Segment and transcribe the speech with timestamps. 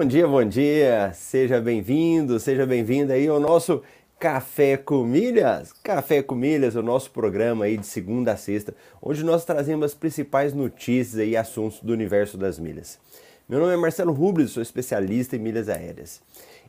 [0.00, 1.12] Bom dia, bom dia.
[1.12, 3.82] Seja bem-vindo, seja bem-vinda aí ao nosso
[4.18, 5.74] Café com Milhas.
[5.84, 9.94] Café com Milhas, o nosso programa aí de segunda a sexta, onde nós trazemos as
[9.94, 12.98] principais notícias e assuntos do universo das milhas.
[13.46, 16.22] Meu nome é Marcelo Rubles, sou especialista em milhas aéreas.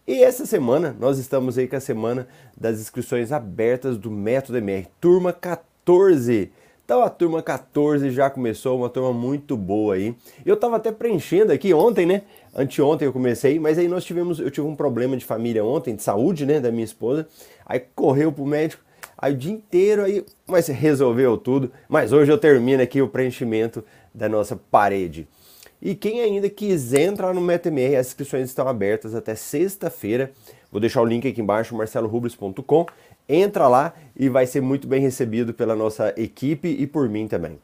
[0.05, 2.27] E essa semana nós estamos aí com a semana
[2.58, 6.52] das inscrições abertas do Método MR, turma 14.
[6.91, 10.13] Então a turma 14 já começou, uma turma muito boa aí.
[10.45, 12.23] Eu tava até preenchendo aqui ontem, né?
[12.54, 16.04] Anteontem eu comecei, mas aí nós tivemos, eu tive um problema de família ontem, de
[16.04, 17.26] saúde, né, da minha esposa.
[17.66, 18.84] Aí correu pro médico,
[19.18, 21.72] aí o dia inteiro aí, mas resolveu tudo.
[21.88, 23.82] Mas hoje eu termino aqui o preenchimento
[24.13, 25.30] da nossa parede.
[25.82, 30.29] E quem ainda quiser entrar no MetaMR, as inscrições estão abertas até sexta-feira.
[30.70, 32.85] Vou deixar o link aqui embaixo, marcelorubles.com
[33.34, 37.60] entra lá e vai ser muito bem recebido pela nossa equipe e por mim também.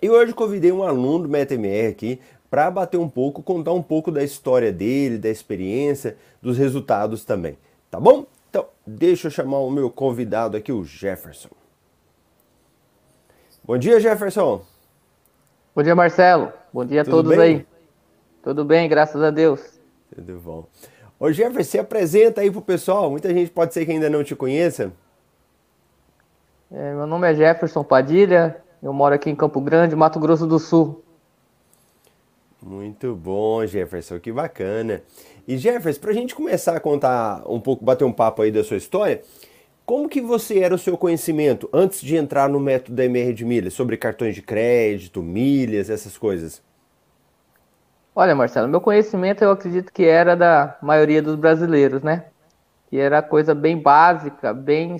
[0.00, 4.10] E hoje convidei um aluno do MetaMR aqui para bater um pouco, contar um pouco
[4.10, 7.58] da história dele, da experiência, dos resultados também.
[7.90, 8.26] Tá bom?
[8.48, 11.50] Então, deixa eu chamar o meu convidado aqui, o Jefferson.
[13.64, 14.62] Bom dia, Jefferson.
[15.74, 16.52] Bom dia, Marcelo.
[16.72, 17.56] Bom dia a Tudo todos bem?
[17.56, 17.66] aí.
[18.42, 19.78] Tudo bem, graças a Deus.
[20.14, 20.66] Tudo bom.
[21.20, 23.10] Ô Jefferson, se apresenta aí pro pessoal.
[23.10, 24.92] Muita gente pode ser que ainda não te conheça.
[26.70, 28.62] É, meu nome é Jefferson Padilha.
[28.80, 31.02] Eu moro aqui em Campo Grande, Mato Grosso do Sul.
[32.62, 35.02] Muito bom, Jefferson, que bacana.
[35.46, 38.62] E Jefferson, para a gente começar a contar um pouco, bater um papo aí da
[38.62, 39.22] sua história,
[39.84, 43.44] como que você era o seu conhecimento antes de entrar no método da MR de
[43.44, 46.62] milhas, sobre cartões de crédito, milhas, essas coisas?
[48.20, 52.24] Olha, Marcelo, meu conhecimento eu acredito que era da maioria dos brasileiros, né?
[52.90, 54.96] Que era coisa bem básica, bem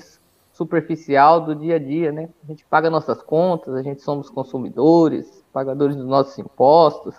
[0.53, 2.29] superficial do dia a dia, né?
[2.45, 7.17] A gente paga nossas contas, a gente somos consumidores, pagadores dos nossos impostos.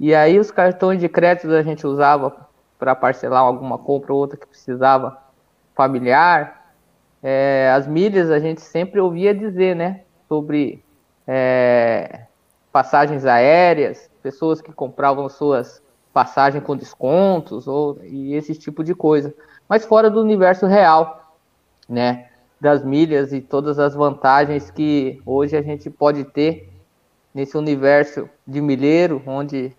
[0.00, 4.36] E aí os cartões de crédito a gente usava para parcelar alguma compra ou outra
[4.36, 5.16] que precisava
[5.76, 6.74] familiar.
[7.22, 10.00] É, as milhas a gente sempre ouvia dizer, né?
[10.28, 10.84] Sobre
[11.24, 12.22] é,
[12.74, 15.80] passagens aéreas, pessoas que compravam suas
[16.12, 19.32] passagens com descontos ou e esse tipo de coisa,
[19.68, 21.36] mas fora do universo real,
[21.88, 22.26] né?
[22.60, 26.68] Das milhas e todas as vantagens que hoje a gente pode ter
[27.32, 29.72] nesse universo de milheiro, onde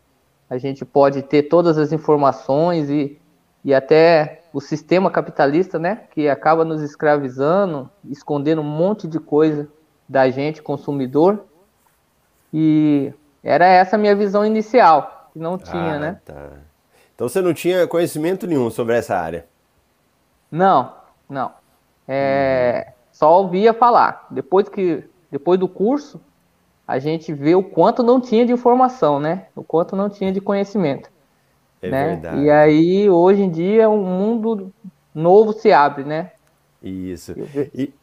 [0.50, 3.20] a gente pode ter todas as informações e,
[3.62, 9.68] e até o sistema capitalista, né, que acaba nos escravizando, escondendo um monte de coisa
[10.08, 11.44] da gente, consumidor.
[12.58, 16.20] E era essa a minha visão inicial, que não tinha, ah, né?
[16.24, 16.52] Tá.
[17.14, 19.46] Então você não tinha conhecimento nenhum sobre essa área?
[20.50, 20.94] Não,
[21.30, 21.52] não.
[22.08, 22.94] É, uhum.
[23.12, 24.26] Só ouvia falar.
[24.32, 26.22] Depois que, depois do curso,
[26.88, 29.48] a gente vê o quanto não tinha de informação, né?
[29.54, 31.10] O quanto não tinha de conhecimento.
[31.82, 32.08] É né?
[32.08, 32.42] verdade.
[32.42, 34.72] E aí, hoje em dia, um mundo
[35.14, 36.32] novo se abre, né?
[36.82, 37.36] Isso.
[37.74, 37.94] E,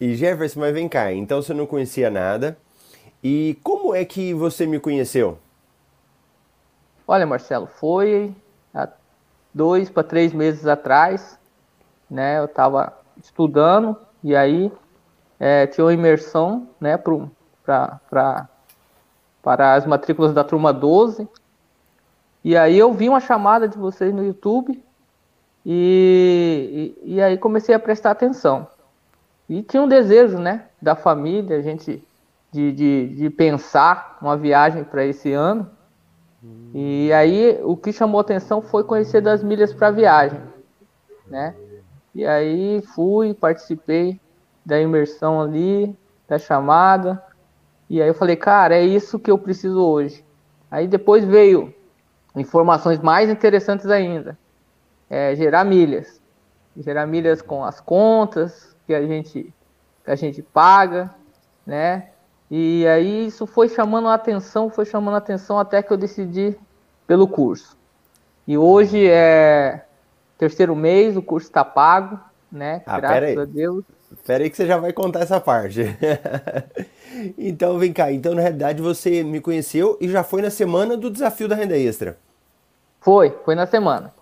[0.00, 2.56] e Jefferson, mas vem cá, então você não conhecia nada,
[3.22, 5.38] e como é que você me conheceu?
[7.06, 8.34] Olha, Marcelo, foi
[8.74, 8.88] há
[9.52, 11.38] dois para três meses atrás,
[12.10, 12.38] né?
[12.38, 12.92] Eu estava
[13.22, 14.70] estudando e aí
[15.38, 16.96] é, tinha uma imersão, né,
[17.64, 17.98] pra,
[19.42, 21.28] para as matrículas da turma 12.
[22.44, 24.82] E aí eu vi uma chamada de vocês no YouTube
[25.64, 28.66] e, e, e aí comecei a prestar atenção.
[29.48, 32.02] E tinha um desejo, né, da família, a gente
[32.52, 35.70] de, de, de pensar uma viagem para esse ano.
[36.74, 40.40] E aí o que chamou atenção foi conhecer das milhas para viagem,
[41.26, 41.54] né?
[42.14, 44.20] E aí fui, participei
[44.64, 45.96] da imersão ali,
[46.28, 47.22] da chamada.
[47.88, 50.24] E aí eu falei, cara, é isso que eu preciso hoje.
[50.70, 51.74] Aí depois veio
[52.36, 54.38] informações mais interessantes ainda.
[55.08, 56.20] É, gerar milhas.
[56.76, 59.52] Gerar milhas com as contas que a gente,
[60.04, 61.14] que a gente paga,
[61.66, 62.10] né?
[62.50, 66.56] E aí isso foi chamando a atenção, foi chamando a atenção até que eu decidi
[67.06, 67.76] pelo curso.
[68.46, 69.84] E hoje é
[70.38, 72.18] terceiro mês, o curso está pago,
[72.50, 72.82] né?
[72.86, 73.84] Ah, Graças a Deus.
[74.10, 75.82] Espera aí que você já vai contar essa parte.
[77.36, 81.10] então vem cá, então na realidade você me conheceu e já foi na semana do
[81.10, 82.16] desafio da renda extra.
[83.00, 84.14] Foi, foi na semana.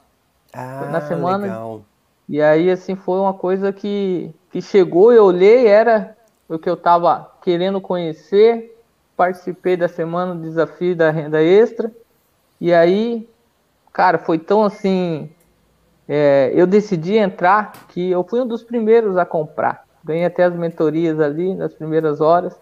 [0.52, 1.46] Ah, foi na semana.
[1.46, 1.82] Legal.
[2.28, 6.17] E aí assim foi uma coisa que, que chegou, eu olhei, era
[6.49, 8.77] o que eu estava querendo conhecer,
[9.17, 11.91] participei da semana do desafio da renda extra,
[12.61, 13.29] e aí,
[13.93, 15.31] cara, foi tão assim.
[16.09, 19.85] É, eu decidi entrar que eu fui um dos primeiros a comprar.
[20.05, 22.57] Ganhei até as mentorias ali nas primeiras horas.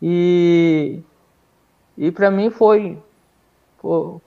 [0.00, 1.00] E,
[1.96, 2.98] e para mim foi,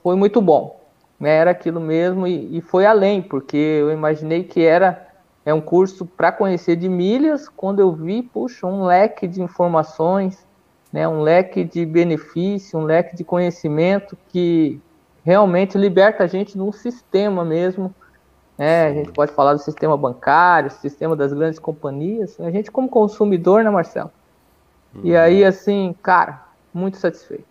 [0.02, 0.80] foi, muito bom.
[1.20, 5.05] né, era aquilo mesmo e, e foi além, porque eu imaginei que era
[5.46, 10.44] é um curso para conhecer de milhas, quando eu vi, puxa, um leque de informações,
[10.92, 14.80] né, um leque de benefício, um leque de conhecimento que
[15.24, 17.94] realmente liberta a gente num sistema mesmo.
[18.58, 18.86] Né?
[18.86, 22.40] A gente pode falar do sistema bancário, sistema das grandes companhias.
[22.40, 24.10] A gente como consumidor, né, Marcelo?
[25.04, 25.18] E uhum.
[25.18, 26.44] aí, assim, cara,
[26.74, 27.44] muito satisfeito.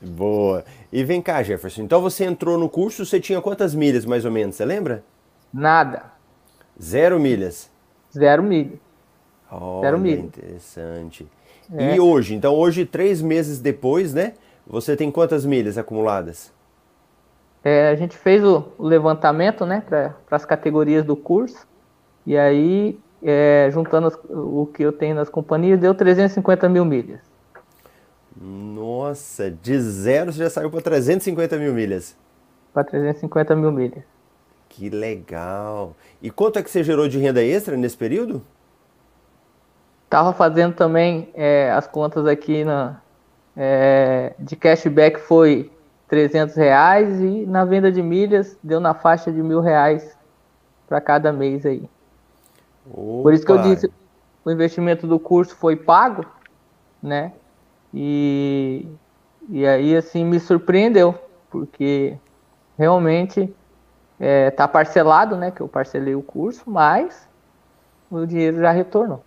[0.00, 0.64] Boa.
[0.92, 1.82] E vem cá, Jefferson.
[1.82, 4.56] Então você entrou no curso, você tinha quantas milhas mais ou menos?
[4.56, 5.04] Você lembra?
[5.52, 6.11] Nada.
[6.80, 7.70] Zero milhas.
[8.12, 8.78] Zero milhas.
[9.50, 10.24] Olha, Zero milhas.
[10.24, 11.26] Interessante.
[11.74, 11.94] É.
[11.94, 14.34] E hoje, então hoje, três meses depois, né?
[14.66, 16.52] Você tem quantas milhas acumuladas?
[17.64, 21.66] É, a gente fez o, o levantamento, né, para as categorias do curso.
[22.26, 27.20] E aí, é, juntando as, o que eu tenho nas companhias, deu 350 mil milhas.
[28.36, 32.16] Nossa, de zero você já saiu para 350 mil milhas.
[32.72, 34.04] Para 350 mil milhas.
[34.72, 35.94] Que legal.
[36.22, 38.42] E quanto é que você gerou de renda extra nesse período?
[40.08, 42.98] Tava fazendo também é, as contas aqui na,
[43.54, 45.70] é, de cashback foi
[46.08, 50.16] 300 reais e na venda de milhas deu na faixa de mil reais
[50.88, 51.86] para cada mês aí.
[52.90, 53.24] Opa.
[53.24, 53.92] Por isso que eu disse,
[54.42, 56.24] o investimento do curso foi pago,
[57.02, 57.34] né?
[57.92, 58.88] E,
[59.50, 61.14] e aí assim me surpreendeu,
[61.50, 62.16] porque
[62.78, 63.54] realmente
[64.22, 65.50] é, tá parcelado, né?
[65.50, 67.28] Que eu parcelei o curso, mas
[68.08, 69.24] o dinheiro já retornou.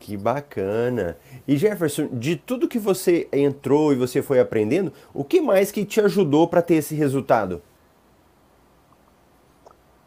[0.00, 1.18] Que bacana.
[1.46, 5.84] E Jefferson, de tudo que você entrou e você foi aprendendo, o que mais que
[5.84, 7.60] te ajudou para ter esse resultado?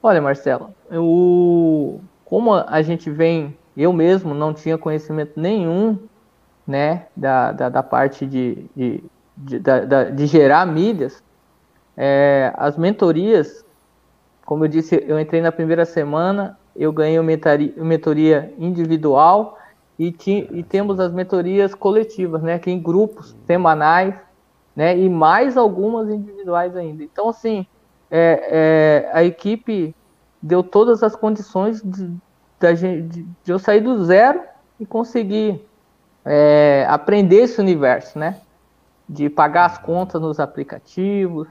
[0.01, 5.99] Olha, Marcelo, eu, como a gente vem, eu mesmo não tinha conhecimento nenhum,
[6.65, 9.03] né, da, da, da parte de, de,
[9.37, 11.23] de, da, de gerar milhas,
[11.95, 13.64] é, as mentorias
[14.45, 17.31] como eu disse, eu entrei na primeira semana, eu ganhei uma
[17.77, 19.57] mentoria individual
[19.97, 24.13] e, ti, e temos as mentorias coletivas, né, que em grupos semanais,
[24.75, 27.03] né, e mais algumas individuais ainda.
[27.03, 27.65] Então, assim,
[28.11, 29.95] é, é, a equipe
[30.39, 32.07] deu todas as condições de,
[32.59, 33.01] de,
[33.43, 34.41] de, eu sair do zero
[34.79, 35.65] e conseguir
[36.23, 38.39] é, aprender esse universo, né,
[39.09, 41.47] de pagar as contas nos aplicativos,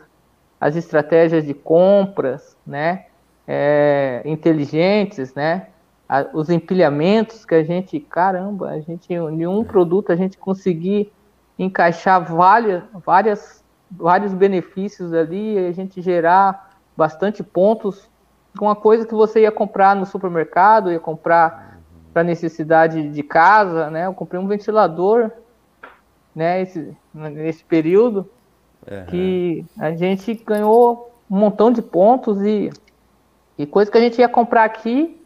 [0.64, 3.04] as estratégias de compras, né,
[3.46, 5.66] é, inteligentes, né,
[6.08, 11.12] a, os empilhamentos que a gente, caramba, a gente em um produto a gente conseguir
[11.58, 18.08] encaixar várias, várias, vários benefícios ali, a gente gerar bastante pontos
[18.58, 21.78] com uma coisa que você ia comprar no supermercado, ia comprar
[22.10, 24.06] para necessidade de casa, né?
[24.06, 25.30] Eu comprei um ventilador,
[26.34, 26.62] né?
[26.62, 28.26] Esse, nesse período
[28.90, 29.06] Uhum.
[29.06, 32.70] Que a gente ganhou um montão de pontos e,
[33.58, 35.20] e coisa que a gente ia comprar aqui,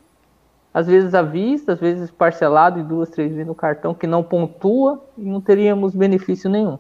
[0.73, 4.23] às vezes à vista, às vezes parcelado em duas, três vezes no cartão, que não
[4.23, 6.79] pontua e não teríamos benefício nenhum.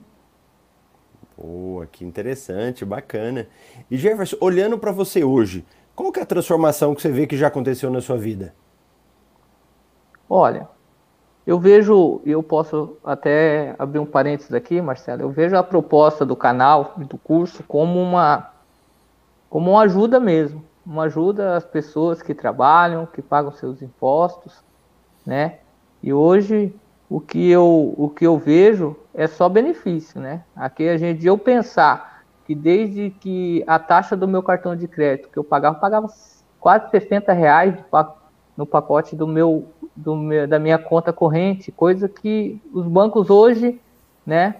[1.36, 3.46] Boa, que interessante, bacana.
[3.90, 7.36] E Jefferson, olhando para você hoje, qual que é a transformação que você vê que
[7.36, 8.54] já aconteceu na sua vida?
[10.28, 10.68] Olha,
[11.48, 16.36] eu vejo, eu posso até abrir um parênteses aqui, Marcelo, eu vejo a proposta do
[16.36, 18.50] canal do curso como uma,
[19.48, 24.62] como uma ajuda mesmo, uma ajuda às pessoas que trabalham, que pagam seus impostos,
[25.24, 25.60] né?
[26.02, 26.70] E hoje
[27.08, 30.44] o que eu, o que eu vejo é só benefício, né?
[30.54, 35.30] Aqui a gente, eu pensar que desde que a taxa do meu cartão de crédito
[35.30, 36.08] que eu pagava, pagava
[36.60, 37.74] quase 60 reais
[38.54, 39.66] no pacote do meu
[39.98, 43.80] do, da minha conta corrente, coisa que os bancos hoje,
[44.24, 44.54] né,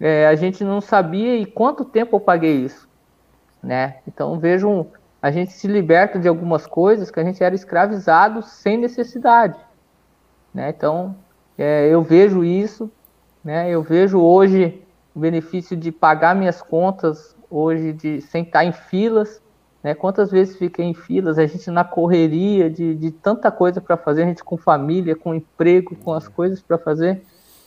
[0.00, 2.88] é, a gente não sabia e quanto tempo eu paguei isso,
[3.62, 3.96] né?
[4.06, 4.86] Então vejo
[5.20, 9.58] a gente se liberta de algumas coisas que a gente era escravizado sem necessidade,
[10.52, 10.68] né?
[10.68, 11.16] Então
[11.58, 12.90] é, eu vejo isso,
[13.42, 13.68] né?
[13.70, 14.82] Eu vejo hoje
[15.14, 19.40] o benefício de pagar minhas contas hoje de sem estar em filas,
[19.84, 19.94] né?
[19.94, 24.22] Quantas vezes fiquei em filas, a gente na correria de, de tanta coisa para fazer,
[24.22, 27.22] a gente com família, com emprego, com as coisas para fazer,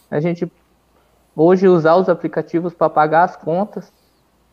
[0.10, 0.52] a gente
[1.36, 3.94] hoje usar os aplicativos para pagar as contas,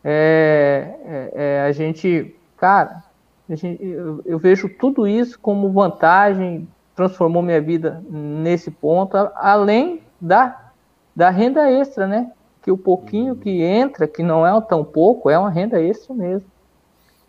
[0.03, 3.03] é, é, é, a gente, cara,
[3.49, 10.03] a gente, eu, eu, vejo tudo isso como vantagem, transformou minha vida nesse ponto, além
[10.21, 10.71] da,
[11.15, 12.31] da renda extra, né?
[12.61, 16.54] Que o pouquinho que entra, que não é tão pouco, é uma renda extra mesmo.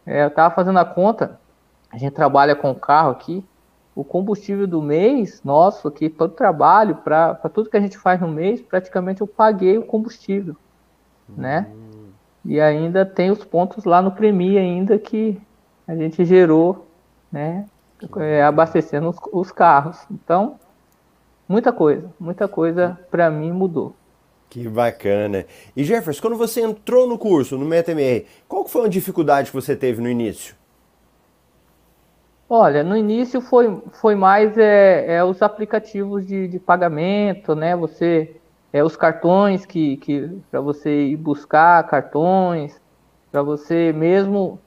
[0.07, 1.39] É, eu estava fazendo a conta,
[1.91, 3.45] a gente trabalha com carro aqui,
[3.95, 8.29] o combustível do mês, nosso aqui, todo trabalho, para tudo que a gente faz no
[8.29, 10.55] mês, praticamente eu paguei o combustível,
[11.29, 11.67] né?
[12.45, 15.41] E ainda tem os pontos lá no Premi ainda que
[15.89, 16.87] a gente gerou,
[17.33, 17.67] né?
[18.19, 19.99] É, abastecendo os, os carros.
[20.11, 20.57] Então,
[21.49, 23.97] muita coisa, muita coisa para mim mudou.
[24.49, 25.45] Que bacana.
[25.77, 29.75] E Jefferson, quando você entrou no curso, no MetaMR, qual foi a dificuldade que você
[29.75, 30.55] teve no início?
[32.49, 37.75] Olha, no início foi, foi mais é, é os aplicativos de, de pagamento, né?
[37.75, 38.37] Você
[38.73, 42.81] é os cartões que, que para você ir buscar cartões,
[43.33, 44.61] para você mesmo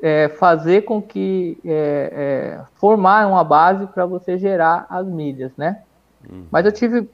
[0.00, 5.82] é, fazer com que é, é, formar uma base para você gerar as milhas, né?
[6.30, 6.46] Uhum.
[6.50, 7.08] Mas eu tive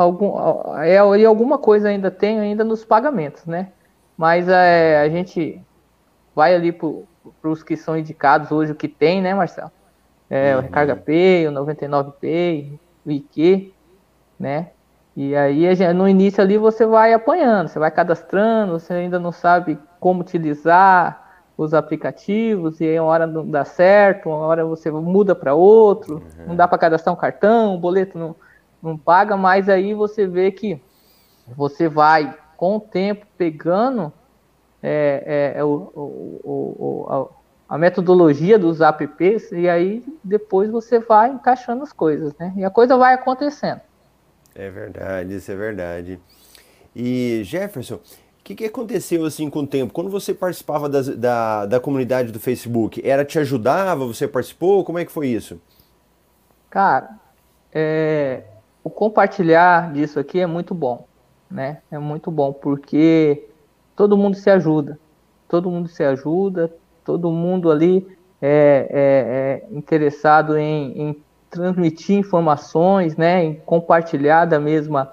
[0.00, 3.68] algum, é, e alguma coisa ainda tem ainda nos pagamentos, né?
[4.16, 5.60] Mas é, a gente
[6.34, 9.70] vai ali para os que são indicados hoje, o que tem, né, Marcelo?
[10.28, 10.60] É, uhum.
[10.60, 13.72] O Recarga Pay, o 99 Pay, o IQ,
[14.38, 14.68] né?
[15.16, 19.32] E aí gente, no início ali você vai apanhando, você vai cadastrando, você ainda não
[19.32, 21.28] sabe como utilizar
[21.58, 26.14] os aplicativos, e aí uma hora não dá certo, uma hora você muda para outro,
[26.14, 26.46] uhum.
[26.46, 28.34] não dá para cadastrar um cartão, o boleto não,
[28.82, 30.80] não paga, mas aí você vê que
[31.56, 34.12] você vai com o tempo pegando
[34.82, 37.32] é, é, é o, o, o,
[37.68, 42.52] a, a, metodologia dos apps e aí depois você vai encaixando as coisas, né?
[42.56, 43.80] E a coisa vai acontecendo.
[44.54, 46.20] É verdade, isso é verdade.
[46.94, 48.00] E Jefferson, o
[48.42, 49.92] que, que aconteceu assim com o tempo?
[49.92, 54.06] Quando você participava das, da, da comunidade do Facebook, era te ajudava?
[54.06, 54.84] Você participou?
[54.84, 55.60] Como é que foi isso?
[56.68, 57.10] Cara,
[57.72, 58.44] é,
[58.82, 61.06] o compartilhar disso aqui é muito bom,
[61.50, 61.78] né?
[61.90, 63.48] É muito bom porque
[63.94, 64.98] todo mundo se ajuda,
[65.48, 66.72] todo mundo se ajuda,
[67.04, 68.06] todo mundo ali
[68.40, 73.44] é, é, é interessado em, em, transmitir informações, né?
[73.44, 75.12] Em compartilhar da mesma,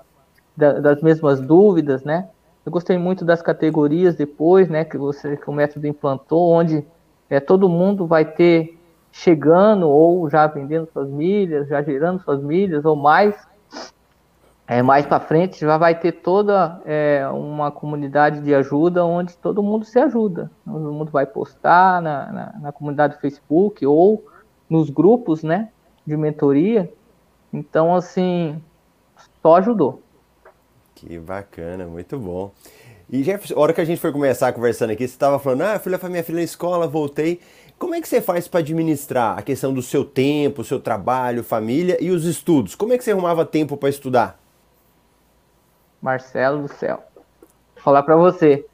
[0.55, 2.29] da, das mesmas dúvidas, né?
[2.65, 4.85] Eu gostei muito das categorias depois, né?
[4.85, 6.85] Que você, que o método implantou, onde
[7.29, 8.77] é, todo mundo vai ter
[9.11, 13.46] chegando ou já vendendo suas milhas, já gerando suas milhas ou mais
[14.67, 19.63] é, mais para frente já vai ter toda é, uma comunidade de ajuda onde todo
[19.63, 20.51] mundo se ajuda.
[20.65, 24.25] Todo mundo vai postar na, na, na, comunidade do Facebook ou
[24.69, 25.69] nos grupos né,
[26.05, 26.91] de mentoria.
[27.53, 28.61] Então, assim,
[29.41, 30.01] só ajudou.
[30.93, 32.51] Que bacana, muito bom.
[33.09, 35.79] E Jefferson, a hora que a gente foi começar conversando aqui, você estava falando, ah,
[35.79, 37.39] fui levar minha filha na escola, voltei.
[37.79, 41.97] Como é que você faz para administrar a questão do seu tempo, seu trabalho, família
[42.01, 42.75] e os estudos?
[42.75, 44.46] Como é que você arrumava tempo para estudar?
[46.01, 47.03] Marcelo do céu.
[47.75, 48.65] Falar para você.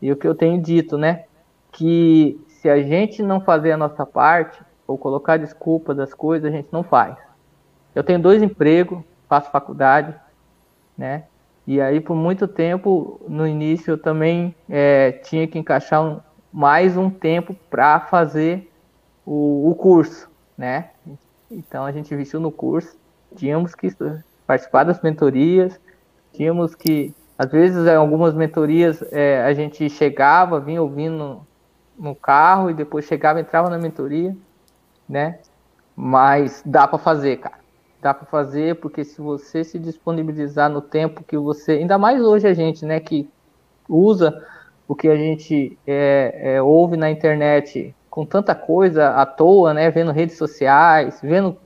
[0.00, 1.24] E o que eu tenho dito, né?
[1.70, 6.56] Que se a gente não fazer a nossa parte, ou colocar desculpa das coisas, a
[6.56, 7.16] gente não faz.
[7.94, 10.14] Eu tenho dois empregos, faço faculdade,
[10.96, 11.24] né?
[11.66, 16.20] E aí, por muito tempo, no início, eu também é, tinha que encaixar um,
[16.52, 18.70] mais um tempo para fazer
[19.24, 20.90] o, o, curso, né?
[21.50, 22.96] Então, a gente investiu no curso,
[23.36, 23.88] tínhamos que
[24.46, 25.80] participar das mentorias,
[26.32, 31.46] Tínhamos que, às vezes, em algumas mentorias, é, a gente chegava, vinha ouvindo no,
[31.98, 34.34] no carro e depois chegava, entrava na mentoria,
[35.08, 35.38] né?
[35.94, 37.60] Mas dá para fazer, cara.
[38.00, 42.48] Dá para fazer porque se você se disponibilizar no tempo que você, ainda mais hoje
[42.48, 43.30] a gente, né, que
[43.88, 44.44] usa
[44.88, 49.88] o que a gente é, é, ouve na internet com tanta coisa à toa, né,
[49.90, 51.56] vendo redes sociais, vendo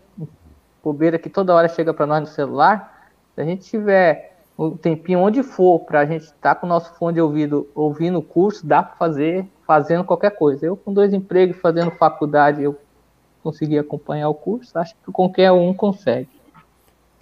[0.82, 5.20] bobeira que toda hora chega para nós no celular, se a gente tiver um tempinho
[5.20, 8.22] onde for para a gente estar tá com o nosso fone de ouvido ouvindo o
[8.22, 10.64] curso, dá para fazer fazendo qualquer coisa.
[10.64, 12.76] Eu com dois empregos, fazendo faculdade, eu
[13.42, 16.28] consegui acompanhar o curso, acho que qualquer um consegue.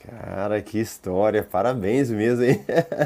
[0.06, 2.62] Cara, que história, parabéns mesmo, hein?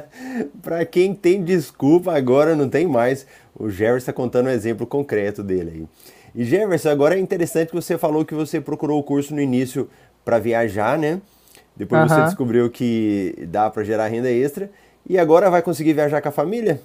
[0.60, 3.24] para quem tem desculpa, agora não tem mais.
[3.56, 5.86] O Jefferson está contando um exemplo concreto dele aí.
[6.34, 9.88] E Jefferson, agora é interessante que você falou que você procurou o curso no início
[10.24, 11.20] para viajar, né?
[11.78, 12.08] Depois uhum.
[12.08, 14.68] você descobriu que dá para gerar renda extra
[15.08, 16.80] e agora vai conseguir viajar com a família?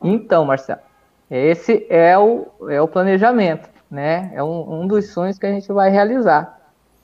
[0.00, 0.80] Então, Marcelo,
[1.28, 4.30] esse é o, é o planejamento, né?
[4.32, 6.60] É um, um dos sonhos que a gente vai realizar.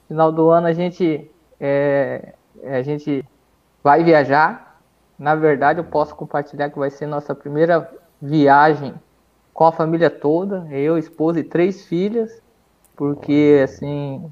[0.07, 2.33] Final do ano a gente é,
[2.65, 3.25] a gente
[3.83, 4.81] vai viajar.
[5.19, 7.91] Na verdade, eu posso compartilhar que vai ser nossa primeira
[8.23, 8.95] viagem
[9.53, 12.41] com a família toda, eu, esposa e três filhas,
[12.97, 14.31] porque assim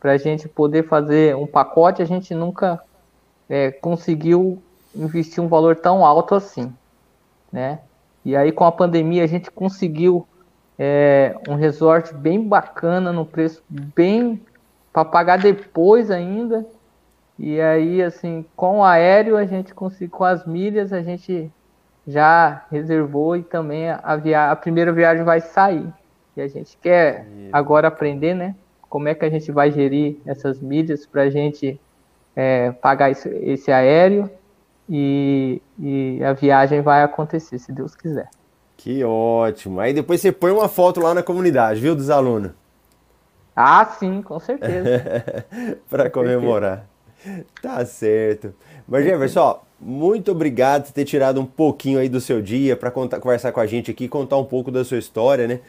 [0.00, 2.82] para a gente poder fazer um pacote, a gente nunca
[3.48, 4.60] é, conseguiu
[4.96, 6.72] investir um valor tão alto assim,
[7.52, 7.80] né?
[8.24, 10.26] E aí com a pandemia a gente conseguiu
[10.78, 14.40] é, um resort bem bacana, no preço bem
[14.92, 16.66] para pagar depois ainda.
[17.38, 21.50] E aí assim, com o aéreo a gente conseguiu, com as milhas a gente
[22.06, 25.86] já reservou e também a, via a primeira viagem vai sair.
[26.36, 28.54] E a gente quer agora aprender, né?
[28.90, 31.80] Como é que a gente vai gerir essas mídias para a gente
[32.36, 34.28] é, pagar esse, esse aéreo
[34.88, 38.28] e, e a viagem vai acontecer, se Deus quiser.
[38.76, 39.78] Que ótimo.
[39.78, 42.50] Aí depois você põe uma foto lá na comunidade, viu, dos alunos?
[43.54, 45.44] Ah, sim, com certeza.
[45.88, 46.86] para comemorar.
[47.60, 48.54] Tá certo.
[48.88, 53.52] Mas, Jefferson, muito obrigado por ter tirado um pouquinho aí do seu dia para conversar
[53.52, 55.60] com a gente aqui, contar um pouco da sua história, né?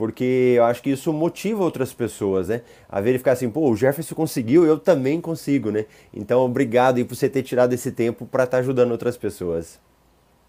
[0.00, 2.62] Porque eu acho que isso motiva outras pessoas, né?
[2.88, 5.84] A verificar assim, pô, o Jefferson conseguiu, eu também consigo, né?
[6.10, 9.78] Então, obrigado aí por você ter tirado esse tempo para estar tá ajudando outras pessoas.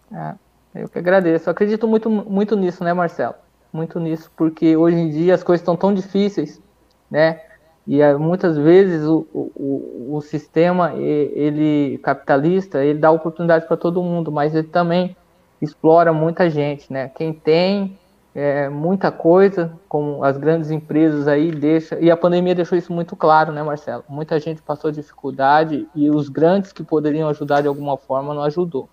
[0.10, 0.36] Ah,
[0.74, 1.50] eu que agradeço.
[1.50, 3.36] Eu acredito muito, muito nisso, né, Marcelo?
[3.74, 6.62] Muito nisso, porque hoje em dia as coisas estão tão difíceis,
[7.10, 7.42] né?
[7.86, 14.02] E eh, muitas vezes o, o, o sistema ele capitalista ele dá oportunidade para todo
[14.02, 15.14] mundo, mas ele também
[15.62, 17.10] explora muita gente, né?
[17.10, 18.00] Quem tem
[18.34, 23.16] é, muita coisa, como as grandes empresas aí deixa e a pandemia deixou isso muito
[23.16, 24.04] claro, né, Marcelo?
[24.08, 28.88] Muita gente passou dificuldade e os grandes que poderiam ajudar de alguma forma não ajudou.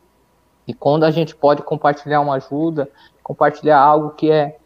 [0.66, 2.90] E quando a gente pode compartilhar uma ajuda,
[3.22, 4.56] compartilhar algo que é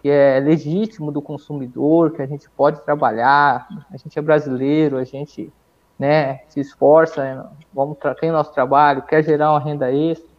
[0.00, 5.02] que é legítimo do consumidor, que a gente pode trabalhar, a gente é brasileiro, a
[5.02, 5.52] gente
[5.98, 10.30] né, se esforça, vamos tem nosso trabalho, quer gerar uma renda extra,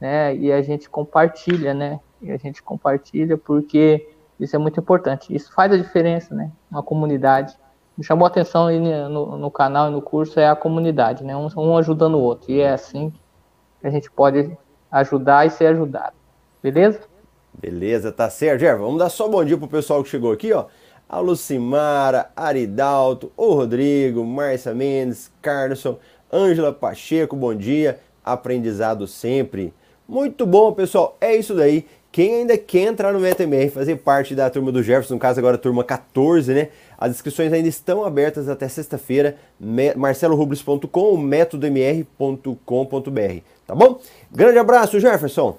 [0.00, 4.08] né, e a gente compartilha, né, e a gente compartilha porque
[4.38, 7.56] isso é muito importante, isso faz a diferença, né, uma comunidade.
[7.96, 11.36] Me chamou a atenção aí no, no canal e no curso é a comunidade, né,
[11.36, 13.12] um, um ajudando o outro, e é assim
[13.80, 14.56] que a gente pode
[14.90, 16.14] ajudar e ser ajudado,
[16.62, 17.00] beleza?
[17.58, 18.60] Beleza, tá certo.
[18.60, 20.66] Gerva, vamos dar só bom dia pro pessoal que chegou aqui, ó.
[21.08, 25.98] A Lucimara, Aridalto, o Rodrigo, Márcia Mendes, Carlson,
[26.32, 27.98] Ângela Pacheco, bom dia.
[28.24, 29.74] Aprendizado sempre.
[30.08, 31.16] Muito bom, pessoal.
[31.20, 31.86] É isso daí.
[32.12, 35.56] Quem ainda quer entrar no MetaMR, fazer parte da turma do Jefferson, no caso agora
[35.56, 36.68] turma 14, né?
[36.98, 39.36] As inscrições ainda estão abertas até sexta-feira,
[39.96, 44.00] marcelorubles.com, métodomr.com.br, tá bom?
[44.30, 45.56] Grande abraço, Jefferson.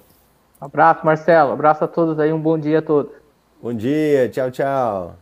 [0.60, 1.52] Abraço, Marcelo.
[1.52, 2.32] Abraço a todos aí.
[2.32, 3.12] Um bom dia a todos.
[3.60, 4.28] Bom dia.
[4.28, 5.21] Tchau, tchau.